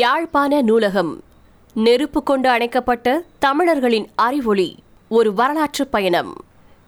யாழ்ப்பாண 0.00 0.60
நூலகம். 0.62 1.10
நெருப்பு 1.74 2.22
கொண்டு 2.22 2.48
அணைக்கப்பட்ட 2.48 3.22
தமிழர்களின் 3.38 4.06
அறிவொளி 4.14 4.78
ஒரு 5.08 5.34
வரலாற்று 5.34 5.86
பயணம். 5.86 6.30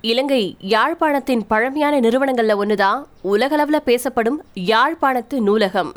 இலங்கை 0.01 0.57
யாழ்ப்பாணத்தின் 0.75 1.43
பழமையான 1.49 2.01
நிறுவனங்களில் 2.01 2.55
ஒன்று 2.55 2.77
தான் 2.77 3.07
உலகளவில் 3.23 3.83
பேசப்படும் 3.83 4.39
யாழ்ப்பாணத்து 4.55 5.39
நூலகம். 5.39 5.93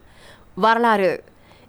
வரலாறு. 0.55 1.23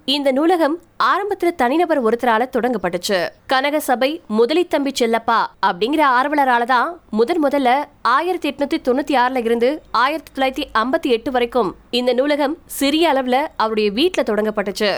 இந்த 0.04 0.32
நூலகம் 0.32 0.78
ஆரம்பத்தில் 0.96 1.54
தனிநபர் 1.54 2.02
ஒருத்தரால 2.04 2.46
தொடங்கப்பட்டுச்சு. 2.56 3.28
கனக 3.46 3.80
சபை 3.80 4.22
முதலித்தம்பி 4.38 4.94
செல்லப்பா 5.00 5.40
அப்படிங்கிற 5.66 6.04
ஆர்வலரால 6.20 6.64
தான் 6.64 7.00
முதன் 7.10 7.44
முதல்ல 7.44 7.84
ஆயிரத்தி 8.02 8.50
எட்நூத்தி 8.50 8.78
தொண்ணூத்தி 8.88 9.16
ஆறுல 9.24 9.44
இருந்து 9.44 9.82
ஆயிரத்தி 9.90 10.32
தொள்ளாயிரத்தி 10.32 10.66
ஐம்பத்தி 10.78 11.10
எட்டு 11.18 11.30
வரைக்கும் 11.30 11.76
இந்த 11.90 12.12
நூலகம் 12.12 12.56
சிறிய 12.66 13.12
அளவுல 13.12 13.46
அவருடைய 13.56 13.90
வீட்டுல 13.92 14.24
தொடங்கப்பட்டுச்சு. 14.24 14.92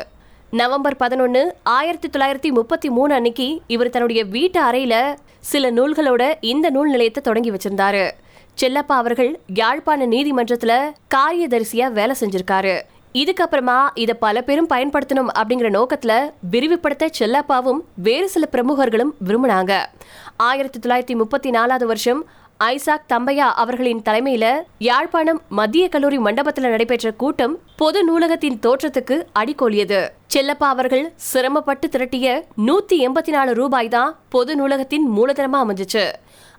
நவம்பர் 0.50 0.96
பதினொன்னு 1.00 1.42
ஆயிரத்தி 1.62 2.08
தொள்ளாயிரத்தி 2.08 2.52
முப்பத்தி 2.52 2.90
மூணு 2.90 3.14
அன்னைக்கு 3.14 3.60
இவர் 3.66 3.90
தன்னுடைய 3.90 4.24
வீட்டு 4.24 4.62
அறையில 4.62 5.14
சில 5.40 5.70
நூல்களோட 5.70 6.34
இந்த 6.40 6.70
நூல் 6.70 6.90
நிலையத்தை 6.90 7.22
தொடங்கி 7.22 7.50
வச்சிருந்தாரு. 7.50 8.10
செல்லப்பா 8.60 8.96
அவர்கள் 9.02 9.40
யாழ்ப்பாண 9.54 10.06
நீதிமன்றத்துல 10.06 10.90
காரியதரிசியா 11.14 11.92
வேலை 11.92 12.16
செஞ்சிருக்காரு. 12.20 12.80
இதுக்கப்புறமா 13.12 13.88
இத 13.94 14.14
பல 14.14 14.42
பேரும் 14.42 14.68
பயன்படுத்தணும் 14.68 15.30
அப்படிங்கிற 15.38 15.70
நோக்கத்துல 15.78 16.30
விரிவுபடுத்த 16.50 17.10
செல்லப்பாவும் 17.18 17.80
வேறு 17.94 18.28
சில 18.28 18.48
பிரமுகர்களும் 18.52 19.12
விரும்பினாங்க. 19.26 19.84
ஆயிரத்தி 20.36 20.78
தொள்ளாயிரத்தி 20.78 21.16
முப்பத்தி 21.16 21.50
நாலாவது 21.50 21.86
வருஷம் 21.86 22.24
ஐசாக் 22.64 23.04
தம்பையா 23.12 23.46
அவர்களின் 23.62 24.02
தலைமையில 24.08 24.46
யாழ்ப்பாணம் 24.78 25.40
மத்திய 25.48 25.88
கல்லூரி 25.88 26.18
மண்டபத்தில் 26.18 26.68
நடைபெற்ற 26.68 27.12
கூட்டம் 27.12 27.58
பொது 27.76 28.00
நூலகத்தின் 28.04 28.58
தோற்றத்துக்கு 28.62 29.22
அடிக்கோலியது. 29.38 30.08
செல்லப்பா 30.34 30.66
அவர்கள் 30.74 31.12
சிரமப்பட்டு 31.16 31.88
திரட்டிய 31.88 32.42
நூத்தி 32.66 32.98
எண்பத்தி 33.06 33.28
நாலு 33.28 33.54
ரூபாய் 33.54 33.88
தான் 33.88 34.18
பொது 34.28 34.54
நூலகத்தின் 34.54 35.06
மூலதனமா 35.16 35.60
அமைஞ்சிச்சு. 35.64 36.12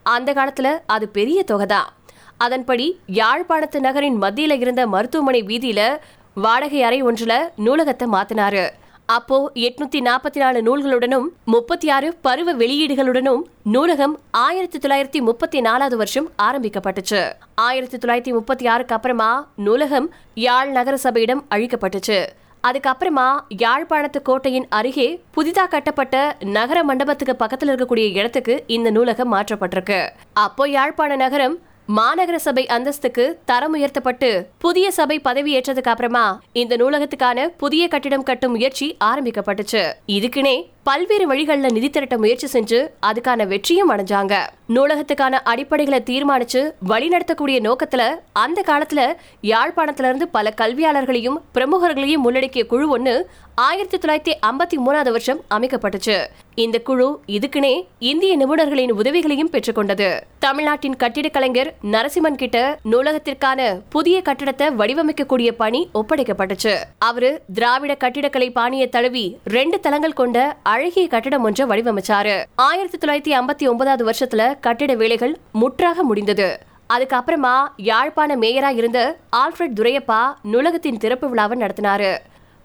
அந்த 0.03 0.33
காலத்துல 0.33 0.79
அது 0.85 1.09
பெரிய 1.09 1.43
தொகைதான் 1.51 1.89
அதன்படி 2.37 2.99
யாழ்ப்பாணத்து 3.07 3.79
நகரின் 3.79 4.21
மத்தியில 4.21 4.59
இருந்த 4.59 4.87
மருத்துவமனை 4.87 5.43
வீதியில 5.43 5.97
வாடகை 6.33 6.83
அறை 6.83 7.03
ஒன்றுல 7.03 7.33
நூலகத்தை 7.57 8.07
மாத்தினாரு. 8.07 8.69
அப்போ 9.13 9.37
எட்நூத்தி 9.65 9.99
நாற்பத்தி 10.07 10.39
நாலு 10.39 10.59
நூல்களுடனும் 10.67 11.25
முப்பத்தி 11.43 11.87
ஆறு 11.89 12.09
பருவ 12.25 12.49
வெளியீடுகளுடனும் 12.53 13.41
நூலகம் 13.73 14.13
ஆயிரத்தி 14.31 14.77
தொள்ளாயிரத்தி 14.77 15.19
முப்பத்தி 15.27 15.59
நாலாவது 15.61 15.97
வருஷம் 15.97 16.27
ஆரம்பிக்கப்பட்டுச்சு. 16.41 17.21
ஆயிரத்தி 17.67 17.97
தொள்ளாயிரத்தி 17.97 18.33
முப்பத்தி 18.37 18.67
ஆறுக்கு 18.67 18.95
அப்புறமா 18.95 19.29
நூலகம் 19.67 20.07
யாழ் 20.45 20.71
நகர 20.71 20.97
சபையிடம் 21.03 21.41
அழிக்கப்பட்டுச்சு 21.55 22.19
அதுக்கப்புறமா 22.67 23.27
யாழ்ப்பாணத்து 23.63 24.21
கோட்டையின் 24.23 24.67
அருகே 24.79 25.07
புதிதாக 25.31 25.67
கட்டப்பட்ட 25.67 26.15
நகர 26.57 26.79
மண்டபத்துக்கு 26.83 27.35
பக்கத்தில் 27.35 27.69
இருக்கக்கூடிய 27.69 28.07
இடத்துக்கு 28.19 28.63
இந்த 28.67 28.89
நூலகம் 28.91 29.33
மாற்றப்பட்டிருக்கு. 29.33 29.99
அப்போ 30.45 30.69
யாழ்ப்பாண 30.77 31.15
நகரம் 31.15 31.57
மாநகர 31.87 32.35
சபை 32.35 32.65
அந்தஸ்துக்கு 32.65 33.33
தரம் 33.45 33.73
உயர்த்தப்பட்டு 33.73 34.47
புதிய 34.57 34.91
சபை 34.91 35.19
பதவி 35.19 35.57
ஏற்றதுக்கு 35.57 35.91
அப்புறமா 35.93 36.39
இந்த 36.53 36.75
நூலகத்துக்கான 36.75 37.47
புதிய 37.57 37.87
கட்டிடம் 37.87 38.23
கட்டும் 38.23 38.51
முயற்சி 38.51 38.97
ஆரம்பிக்கப்பட்டுச்சு. 39.03 39.93
இதுக்குனே 40.07 40.69
பல்வேறு 40.83 41.25
வழிகள்ல 41.31 41.71
நிதி 41.71 41.89
திரட்ட 41.89 42.17
முயற்சி 42.17 42.47
செஞ்சு 42.53 42.77
அதுக்கான 43.07 43.47
வெற்றியும் 43.47 43.91
அடைஞ்சாங்க. 43.91 44.35
நூலகத்துக்கான 44.75 45.33
அடிப்படைகளை 45.51 45.99
தீர்மானிச்சு 46.09 46.61
வழிநடத்தக்கூடிய 46.89 47.57
நோக்கத்துல 47.67 48.01
அந்த 48.31 48.63
காலத்துல 48.67 49.01
யாழ்ப்பாணத்துல 49.43 50.09
இருந்து 50.09 50.27
பல 50.27 50.53
கல்வியாளர்களையும் 50.61 51.37
பிரமுகர்களையும் 51.55 52.25
உள்ளடக்கிய 52.27 52.65
குழு 52.65 52.89
ஒன்று 52.89 53.29
ஆயிரத்தி 53.55 53.97
தொள்ளாயிரத்தி 53.97 54.33
ஐம்பத்தி 54.49 54.77
மூணாவது 54.85 55.11
வருஷம் 55.15 55.41
அமைக்கப்பட்டுச்சு. 55.55 56.15
இந்த 56.55 56.79
குழு 56.79 57.19
இதுக்குனே 57.27 57.73
இந்திய 57.99 58.37
நிபுணர்களின் 58.37 58.91
உதவிகளையும் 58.91 59.49
பெற்றுக்கொண்டது 59.51 60.19
தமிழ்நாட்டின் 60.39 60.95
கட்டிடக் 60.95 61.33
கலைஞர் 61.33 61.73
நரசிம்மன் 61.91 62.39
கிட்ட 62.41 62.79
நூலகத்திற்கான 62.91 63.81
புதிய 63.89 64.21
கட்டிடத்தை 64.21 64.67
வடிவமைக்கக்கூடிய 64.67 65.51
பணி 65.51 65.89
ஒப்படைக்கப்பட்டுச்சு. 65.93 66.73
அவரு 66.99 67.41
திராவிட 67.53 67.95
கட்டிடக்கலை 67.95 68.49
பாணியை 68.51 68.89
தழுவி 68.89 69.37
ரெண்டு 69.43 69.79
தளங்கள் 69.79 70.19
கொண்ட 70.21 70.57
அழகிய 70.71 71.07
கட்டிடம் 71.07 71.43
ஒன்றை 71.43 71.65
வடிவமைச்சாரு. 71.69 72.43
ஆயிரத்தி 72.55 72.97
தொள்ளாயிரத்தி 72.97 73.31
ஐம்பத்தி 73.37 73.69
ஒன்பதாவது 73.69 74.03
வருஷத்துல 74.09 74.59
கட்டிட 74.59 74.93
வேலைகள் 74.95 75.33
முற்றாக 75.51 76.03
முடிந்தது. 76.03 76.47
அதுக்கப்புறமா 76.93 77.55
யாழ்ப்பாண 77.77 78.35
மேயரா 78.35 78.69
இருந்த 78.69 78.99
ஆல்ஃபிரட் 79.35 79.75
துரையப்பா 79.75 80.19
நூலகத்தின் 80.51 80.97
திறப்பு 80.97 81.29
விழாவை 81.29 81.59
நடத்தினாரு. 81.59 82.11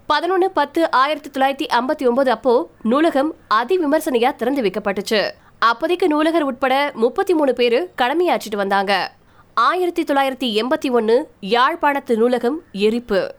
பதினொன்னு 0.08 0.48
பத்து 0.54 0.90
ஆயிரத்தி 0.90 1.30
தொள்ளாயிரத்தி 1.30 1.66
ஐம்பத்தி 1.78 2.08
ஒன்பது 2.08 2.30
அப்போ 2.30 2.54
நூலகம் 2.82 3.34
அதி 3.48 3.78
விமர்சனையா 3.78 4.34
திறந்து 4.34 4.62
வைக்கப்பட்டுச்சு. 4.62 5.30
அப்போதைக்கு 5.58 6.08
நூலகர் 6.08 6.42
உட்பட 6.42 6.92
முப்பத்தி 6.94 7.34
மூணு 7.34 7.54
பேரு 7.54 7.90
கடமையாற்றிட்டு 8.02 8.56
வந்தாங்க. 8.56 9.12
ஆயிரத்தி 9.54 10.02
தொள்ளாயிரத்தி 10.02 10.48
எண்பத்தி 10.62 10.90
ஒன்னு 10.90 11.28
யாழ்ப்பாணத்து 11.54 12.16
நூலகம் 12.16 12.60
எரிப்பு. 12.72 13.34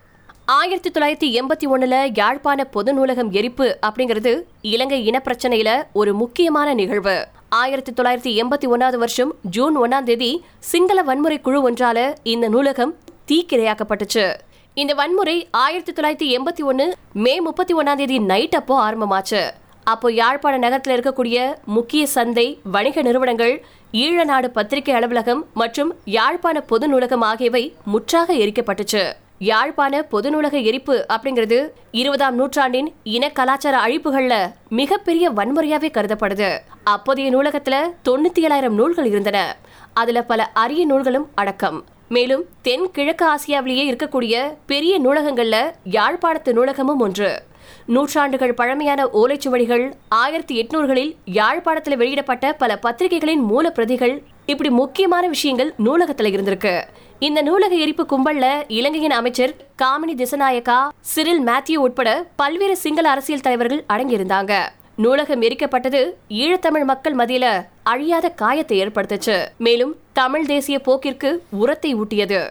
ஆயிரத்தி 0.56 0.90
தொள்ளாயிரத்தி 0.90 1.30
எண்பத்தி 1.40 1.66
ஒண்ணுல 1.72 1.96
யாழ்ப்பாண 2.18 2.64
பொது 2.66 2.94
நூலகம் 2.94 3.32
எரிப்பு 3.32 3.66
அப்படிங்கிறது 3.88 4.32
இலங்கை 4.62 5.10
இனப்பிரச்சனையில 5.10 5.70
ஒரு 5.94 6.14
முக்கியமான 6.14 6.74
நிகழ்வு. 6.74 7.16
ஆயிரத்தி 7.50 7.92
தொள்ளாயிரத்தி 7.92 8.32
எண்பத்தி 8.42 8.68
ஒன்னாவது 8.74 8.98
வருஷம் 8.98 9.36
ஜூன் 9.56 9.78
ஒன்னாம் 9.78 10.04
தேதி 10.04 10.44
சிங்கள 10.60 11.02
வன்முறை 11.02 11.42
குழு 11.42 11.62
ஒன்றால 11.62 12.16
இந்த 12.24 12.48
நூலகம் 12.48 12.96
தீக்கிரையாக்கப்பட்டுச்சு. 13.32 14.26
இந்த 14.74 14.94
வன்முறை 14.94 15.48
ஆயிரத்தி 15.52 15.92
தொள்ளாயிரத்தி 15.92 16.30
எண்பத்தி 16.38 16.64
ஒன்னு 16.64 16.94
மே 17.26 17.42
முப்பத்தி 17.42 17.74
ஒன்னாம் 17.74 18.02
தேதி 18.04 18.20
நைட் 18.20 18.58
அப்போ 18.62 18.80
ஆரம்பமாச்சு. 18.88 19.44
அப்போ 19.84 20.12
யாழ்ப்பாண 20.22 20.56
நகரத்தில் 20.58 20.98
இருக்கக்கூடிய 20.98 21.54
முக்கிய 21.66 22.08
சந்தை 22.08 22.48
வணிக 22.72 23.02
நிறுவனங்கள் 23.02 23.64
ஈழநாடு 23.92 24.48
பத்திரிகை 24.48 24.96
அலுவலகம் 24.96 25.46
மற்றும் 25.54 25.94
யாழ்ப்பாண 26.06 26.62
பொது 26.62 26.88
நூலகம் 26.88 27.22
ஆகியவை 27.22 27.66
முற்றாக 27.86 28.34
எரிக்கப்பட்டுச்சு. 28.34 29.06
யாழ்ப்பாண 29.40 30.04
பொது 30.04 30.32
நூலக 30.32 30.58
எரிப்பு 30.58 31.06
அப்படிங்கிறது 31.10 31.70
இருபதாம் 31.92 32.36
நூற்றாண்டின் 32.36 32.94
இன 33.04 33.30
கலாச்சார 33.30 33.78
அழிப்புகள்ல 33.78 34.54
மிகப்பெரிய 34.70 35.32
வன்முறையாவே 35.32 35.90
கருதப்படுது. 35.90 36.58
அப்போதைய 36.84 37.38
நூலகத்துல 37.38 37.76
தொண்ணூத்தி 38.10 38.40
ஏழாயிரம் 38.40 38.70
நூல்கள் 38.70 39.06
இருந்தன. 39.06 39.58
அதுல 39.94 40.24
பல 40.24 40.46
அரிய 40.46 40.86
நூல்களும் 40.86 41.28
அடக்கம். 41.36 41.86
மேலும் 42.10 42.46
தென் 42.62 42.92
கிழக்கு 42.92 43.26
ஆசியாவிலேயே 43.26 43.86
இருக்கக்கூடிய 43.92 44.54
பெரிய 44.66 45.02
நூலகங்கள்ல 45.02 45.72
யாழ்ப்பாணத்து 45.92 46.52
நூலகமும் 46.52 46.98
ஒன்று. 46.98 47.44
நூற்றாண்டுகள் 47.86 48.54
பழமையான 48.54 49.06
ஓலைச்சுவடிகள் 49.06 49.92
ஆயிரத்தி 50.08 50.62
எட்நூறுகளில் 50.62 51.16
யாழ்ப்பாணத்தில் 51.26 51.98
வெளியிடப்பட்ட 51.98 52.54
பல 52.54 52.80
பத்திரிகைகளின் 52.82 53.42
மூல 53.42 53.70
பிரதிகள் 53.70 54.24
இப்படி 54.48 54.70
முக்கியமான 54.70 55.28
விஷயங்கள் 55.28 55.74
நூலகத்துல 55.86 56.28
இருந்திருக்கு. 56.28 56.84
இந்த 57.20 57.42
நூலக 57.42 57.76
எரிப்பு 57.76 58.06
கும்பல்ல 58.10 58.64
இலங்கையின் 58.68 59.12
அமைச்சர் 59.12 59.56
காமினி 59.82 60.14
திசநாயக்கா 60.14 60.88
சிறில் 61.00 61.46
மேத்யூ 61.46 61.76
உட்பட 61.76 62.28
பல்வேறு 62.36 62.78
சிங்கள 62.78 63.10
அரசியல் 63.10 63.42
தலைவர்கள் 63.42 63.84
அடங்கியிருந்தாங்க. 63.90 64.70
நூலகம் 64.96 65.42
எரிக்கப்பட்டது 65.42 66.14
ஈழத்தமிழ் 66.30 66.84
மக்கள் 66.84 67.16
மதியில 67.16 67.66
அழியாத 67.84 68.30
காயத்தை 68.30 68.86
ஏற்படுத்துச்சு. 68.86 69.48
மேலும் 69.58 69.96
தமிழ் 70.14 70.46
தேசிய 70.46 70.82
போக்கிற்கு 70.86 71.40
உரத்தை 71.60 71.96
ஊட்டியது. 71.96 72.50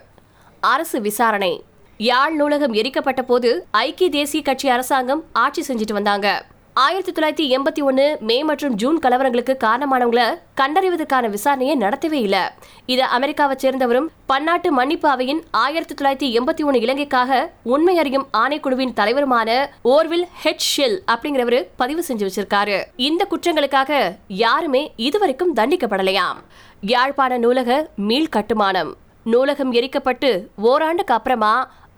அரசு 0.61 1.01
விசாரணை. 1.01 1.63
யாழ் 1.97 2.35
நூலகம் 2.35 2.75
எரிக்கப்பட்ட 2.75 3.23
போது 3.23 3.67
ஐக்கிய 3.71 4.11
தேசிய 4.11 4.43
கட்சி 4.43 4.69
அரசாங்கம் 4.69 5.25
ஆட்சி 5.33 5.63
செஞ்சுட்டு 5.69 5.93
வந்தாங்க. 5.93 6.47
ஆயிரத்தி 6.85 7.13
தொள்ளாயிரத்தி 7.13 7.45
எண்பத்தி 7.57 7.83
ஒன்று 7.83 8.17
மே 8.21 8.45
மற்றும் 8.45 8.75
ஜூன் 8.75 8.99
கலவரங்களுக்கு 9.03 9.55
காரணமானவங்களை 9.65 10.25
கண்டறிவதற்கான 10.61 11.29
விசாரணையை 11.35 11.75
நடத்தவே 11.85 12.19
இல்லை. 12.27 12.41
இது 12.87 13.05
அமெரிக்காவை 13.05 13.57
சேர்ந்தவரும் 13.63 14.09
பன்னாட்டு 14.27 14.73
மன்னிப்பு 14.73 15.09
அவையின் 15.09 15.41
ஆயிரத்தி 15.51 15.95
தொள்ளாயிரத்தி 15.95 16.29
எண்பத்தி 16.39 16.65
ஒன்று 16.65 16.81
இலங்கைக்காக 16.81 17.39
உண்மை 17.63 17.99
அறியும் 17.99 18.27
ஆணைக்குழுவின் 18.39 18.93
தலைவருமான 19.01 19.67
ஓர்வில் 19.85 20.27
ஹெச். 20.45 20.67
ஷெல் 20.73 20.99
அப்படிங்கிறவரு 21.15 21.63
பதிவு 21.77 22.05
செஞ்சு 22.09 22.29
வச்சிருக்காரு. 22.29 22.83
இந்த 22.97 23.27
குற்றங்களுக்காக 23.31 24.17
யாருமே 24.29 24.93
இதுவரைக்கும் 24.97 25.57
தண்டிக்கப்படலையாம். 25.57 26.37
யாழ்ப்பாண 26.81 27.39
நூலக 27.39 27.91
மீள் 27.97 28.29
கட்டுமானம் 28.29 28.97
நூலகம் 29.25 29.73
எரிக்கப்பட்டு 29.73 30.47
ஓராண்டுக்கு 30.57 31.15
அப்புறமா 31.15 31.55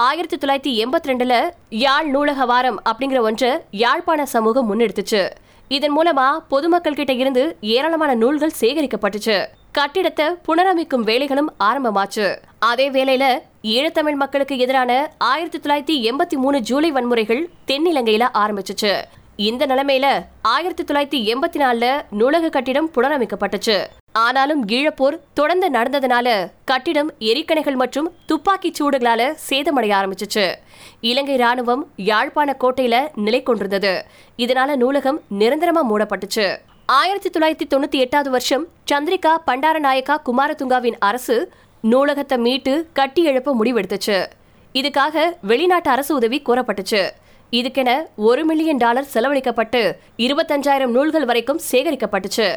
ஆயிரத்தி 0.07 0.37
தொள்ளாயிரத்தி 0.37 0.73
எண்பத்தி 0.83 1.09
ரெண்டுல 1.11 1.51
யாழ் 1.69 2.09
நூலக 2.09 2.45
வாரம் 2.47 2.77
அப்படிங்கிற 2.91 3.21
ஒன்றை 3.21 3.59
யாழ்ப்பாண 3.71 4.27
சமூகம் 4.27 4.69
முன்னெடுத்துச்சு. 4.69 5.31
இதன் 5.69 5.95
மூலமா 5.99 6.39
பொதுமக்கள் 6.49 6.95
கிட்ட 6.95 7.13
இருந்து 7.13 7.57
ஏராளமான 7.61 8.15
நூல்கள் 8.15 8.55
சேகரிக்கப்பட்டுச்சு. 8.61 9.47
கட்டிடத்தை 9.73 10.27
புனரமைக்கும் 10.47 11.05
வேலைகளும் 11.11 11.51
ஆரம்பமாச்சு. 11.65 12.37
அதே 12.59 12.91
வேளையில 12.91 13.43
ஈழத்தமிழ் 13.63 14.21
மக்களுக்கு 14.23 14.59
எதிரான 14.59 15.11
ஆயிரத்தி 15.19 15.59
தொள்ளாயிரத்தி 15.59 15.97
எண்பத்தி 16.11 16.39
மூணு 16.45 16.61
ஜூலை 16.61 16.93
வன்முறைகள் 16.93 17.49
தென்னிலங்கையில 17.67 18.29
ஆரம்பிச்சுச்சு. 18.45 19.05
இந்த 19.37 19.67
நிலைமையில 19.67 20.07
ஆயிரத்தி 20.43 20.83
தொள்ளாயிரத்தி 20.83 21.35
எண்பத்தி 21.35 21.61
நாலுல 21.65 22.03
நூலக 22.11 22.49
கட்டிடம் 22.49 22.91
புனரமைக்கப்பட்டுச்சு. 22.95 23.79
ஆனாலும் 24.13 24.67
ஈழப்போர் 24.67 25.19
தொடர்ந்து 25.35 25.71
நடந்ததுனால 25.71 26.51
கட்டிடம் 26.65 27.13
எரிக்கணைகள் 27.19 27.75
மற்றும் 27.75 28.13
துப்பாக்கிச் 28.27 28.83
சூடுகளால 28.83 29.35
சேதமடைய 29.49 29.93
ஆரம்பிச்சிச்சு. 30.01 30.55
இலங்கை 31.01 31.37
ராணுவம் 31.37 31.83
யாழ்ப்பாண 31.97 32.57
கோட்டையில 32.61 33.09
நிலை 33.15 33.43
கொண்டிருந்தது. 33.43 34.05
இதனால 34.39 34.77
நூலகம் 34.77 35.21
நிரந்தரமா 35.39 35.83
மூடப்பட்டுச்சு. 35.91 36.57
ஆயிரத்தி 36.87 37.29
தொள்ளாயிரத்தி 37.29 37.69
தொண்ணூத்தி 37.75 37.99
எட்டாவது 38.05 38.31
வருஷம் 38.31 38.67
சந்திரிகா 38.93 39.33
பண்டாரநாயக்கா 39.47 40.17
குமாரதுங்காவின் 40.27 40.99
அரசு 40.99 41.53
நூலகத்தை 41.83 42.39
மீட்டு 42.39 42.89
கட்டி 42.93 43.25
எழுப்ப 43.25 43.57
முடிவெடுத்துச்சு. 43.61 44.27
இதுக்காக 44.75 45.33
வெளிநாட்டு 45.43 45.91
அரசு 45.91 46.15
உதவி 46.15 46.43
கோரப்பட்டுச்சு. 46.47 47.11
இதுக்கென 47.51 48.07
ஒரு 48.17 48.45
மில்லியன் 48.45 48.77
டாலர் 48.77 49.07
செலவழிக்கப்பட்டு 49.15 49.93
இருபத்தஞ்சாயிரம் 50.17 50.95
நூல்கள் 50.97 51.25
வரைக்கும் 51.25 51.61
சேகரிக்கப்பட்டுச்சு. 51.71 52.57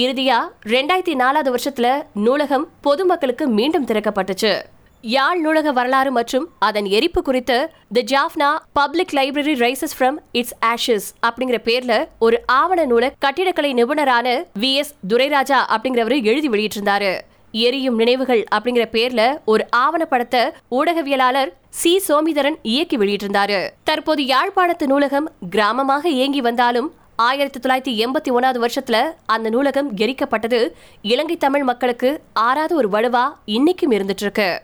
இறுதியா 0.00 0.36
ரெண்டாயிரத்தி 0.66 1.14
நாலாவது 1.14 1.50
வருஷத்துல 1.54 2.02
நூலகம் 2.14 2.68
பொதுமக்களுக்கு 2.80 3.48
மீண்டும் 3.48 3.86
திறக்கப்பட்டுச்சு. 3.86 4.52
யாழ் 5.00 5.40
நூலக 5.40 5.72
வரலாறு 5.72 6.10
மற்றும் 6.10 6.48
அதன் 6.58 6.84
எரிப்பு 6.84 7.22
குறித்து 7.22 7.70
the 7.92 8.04
Jaffna 8.12 8.48
public 8.72 9.12
library 9.12 9.54
rises 9.64 9.94
from 9.98 10.16
its 10.32 10.54
ashes 10.66 11.08
அப்படிங்கிற 11.26 11.58
பேர்ல 11.64 12.08
ஒரு 12.18 12.42
ஆவண 12.46 12.86
நூல 12.86 13.10
கட்டிடக்கலை 13.18 13.72
நிபுணரான 13.74 14.44
வி 14.60 14.74
எஸ் 14.74 14.94
துரைராஜா 15.08 15.60
அப்படிங்கிறவரு 15.74 16.22
எழுதி 16.22 16.48
வெளியிட்டிருந்தாரு. 16.48 17.20
எரியும் 17.52 17.96
நினைவுகள் 17.96 18.44
அப்படிங்கிற 18.54 18.86
பேர்ல 18.92 19.38
ஒரு 19.44 19.66
ஆவணப்படத்தை 19.76 20.50
ஊடகவியலாளர் 20.70 21.52
சி 21.68 22.02
சோமிதரன் 22.08 22.58
இயக்கி 22.62 22.96
வெளியிட்டிருந்தாரு. 22.96 23.68
தற்போது 23.84 24.22
யாழ்ப்பாணத்து 24.22 24.86
நூலகம் 24.86 25.30
கிராமமாக 25.50 26.04
இயங்கி 26.04 26.40
வந்தாலும் 26.40 26.92
ஆயிரத்தி 27.16 27.60
தொள்ளாயிரத்தி 27.60 27.92
எண்பத்தி 28.04 28.30
ஒன்னாவது 28.32 28.58
வருஷத்துல 28.64 29.12
அந்த 29.26 29.50
நூலகம் 29.50 29.96
எரிக்கப்பட்டது 29.96 30.68
இலங்கை 31.02 31.36
தமிழ் 31.36 31.62
மக்களுக்கு 31.62 32.22
ஆறாத 32.32 32.74
ஒரு 32.74 32.88
வலுவா 32.88 33.24
இன்னைக்கும் 33.46 33.90
இருந்துட்டு 33.90 34.20
இருக்கு. 34.20 34.62